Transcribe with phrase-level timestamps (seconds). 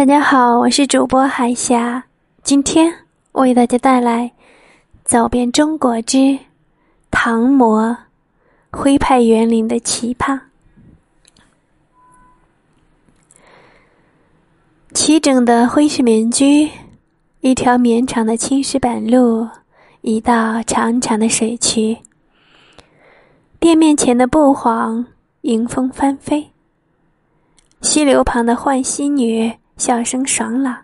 [0.00, 2.04] 大家好，我是主播海霞，
[2.42, 2.90] 今天
[3.32, 4.28] 为大家带来
[5.04, 6.38] 《走遍中国之
[7.10, 7.94] 唐模
[8.70, 10.38] 徽派园林的奇葩》。
[14.94, 16.70] 齐整的徽式民居，
[17.42, 19.46] 一条绵长的青石板路，
[20.00, 21.98] 一道长长的水渠，
[23.58, 25.04] 店面前的布黄
[25.42, 26.52] 迎风翻飞，
[27.82, 29.59] 溪流旁的浣溪女。
[29.80, 30.76] 笑声爽朗。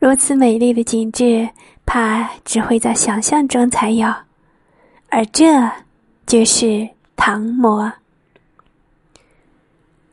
[0.00, 1.48] 如此美丽的景致，
[1.86, 4.12] 怕只会在想象中才有，
[5.08, 5.70] 而这
[6.26, 7.92] 就是唐模。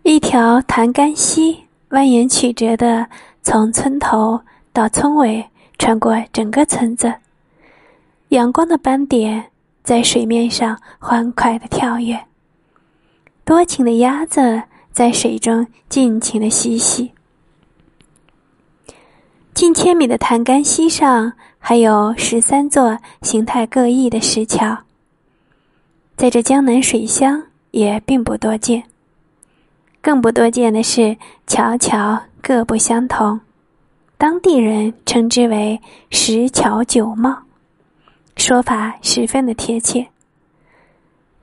[0.03, 3.09] 一条弹干溪蜿蜒曲折的
[3.41, 4.39] 从村头
[4.71, 5.43] 到村尾，
[5.79, 7.11] 穿过整个村子。
[8.27, 9.43] 阳光的斑点
[9.83, 12.15] 在水面上欢快的跳跃，
[13.43, 17.11] 多情的鸭子在水中尽情的嬉戏。
[19.69, 24.79] 近千米的弹干溪上，还有十三座形态各异的石桥。
[26.15, 28.85] 在这江南水乡，也并不多见。
[30.01, 33.39] 更不多见的是，桥桥各不相同，
[34.17, 35.79] 当地人称之为
[36.09, 37.43] “十桥九貌”，
[38.37, 40.07] 说法十分的贴切。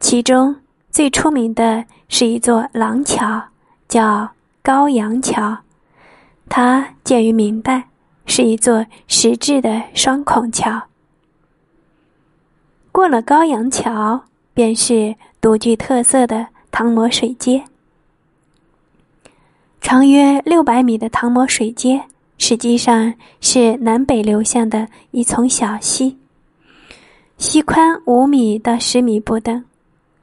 [0.01, 0.57] 其中
[0.91, 3.41] 最出名的是一座廊桥，
[3.87, 4.29] 叫
[4.65, 5.59] 高阳桥，
[6.49, 7.85] 它建于明代。
[8.27, 10.83] 是一座石质的双孔桥。
[12.93, 17.65] 过了高阳桥，便是独具特色的唐模水街。
[19.81, 22.03] 长约六百米的唐模水街，
[22.39, 26.19] 实际上是南北流向的一丛小溪，
[27.39, 29.65] 溪宽五米到十米不等，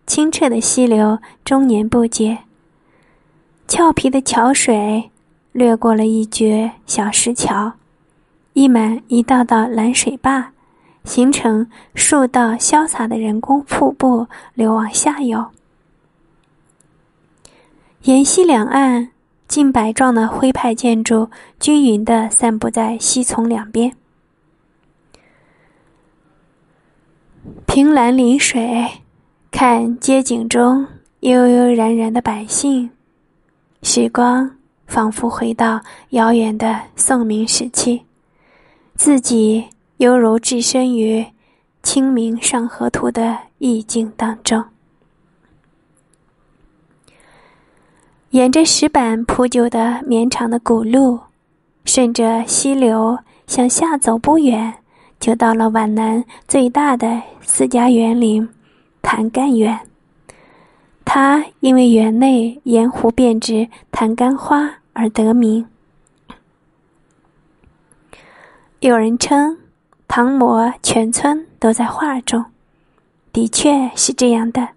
[0.05, 2.39] 清澈的溪流终年不竭。
[3.67, 5.09] 俏皮的桥水
[5.53, 7.73] 掠过了一绝小石桥。
[8.53, 10.51] 溢满一道道蓝水坝，
[11.03, 15.51] 形成数道潇洒的人工瀑布，流往下游。
[18.03, 19.09] 沿溪两岸，
[19.47, 23.95] 近百幢的徽派建筑均匀地散布在溪丛两边。
[27.65, 28.87] 凭栏临水，
[29.51, 30.85] 看街景中
[31.21, 32.91] 悠悠然然的百姓，
[33.81, 38.03] 时光仿佛回到遥远的宋明时期。
[38.95, 39.65] 自己
[39.97, 41.21] 犹如置身于
[41.81, 44.63] 《清明上河图》的意境当中，
[48.29, 51.19] 沿着石板铺就的绵长的古路，
[51.85, 54.73] 顺着溪流向下走不远，
[55.19, 58.47] 就到了皖南最大的私家园林——
[59.01, 59.77] 潭干园。
[61.03, 65.65] 它因为园内沿湖遍植弹干花而得名。
[68.83, 69.57] 有人称，
[70.09, 72.43] 唐模全村都在画中，
[73.31, 74.67] 的确是这样的。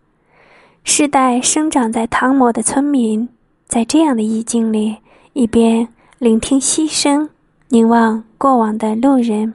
[0.85, 3.29] 世代生长在唐模的村民，
[3.67, 4.99] 在这样的意境里，
[5.33, 5.89] 一边
[6.21, 7.29] 聆听溪声，
[7.71, 9.55] 凝望过往的路人，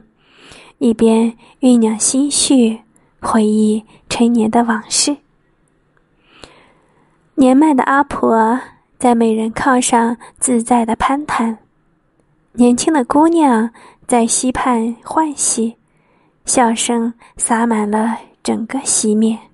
[0.76, 2.80] 一边酝酿心绪，
[3.22, 5.16] 回忆陈年的往事。
[7.36, 8.60] 年迈的阿婆
[8.98, 11.56] 在美人靠上自在的攀谈，
[12.52, 13.70] 年轻的姑娘。
[14.06, 15.76] 在溪畔欢喜，
[16.44, 19.51] 笑声洒满了整个溪面。